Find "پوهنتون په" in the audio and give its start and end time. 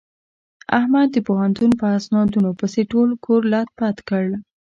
1.27-1.85